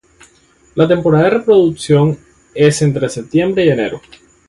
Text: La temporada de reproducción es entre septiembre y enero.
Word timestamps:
La 0.73 0.87
temporada 0.87 1.25
de 1.25 1.29
reproducción 1.29 2.17
es 2.55 2.81
entre 2.81 3.07
septiembre 3.07 3.65
y 3.65 3.69
enero. 3.69 4.01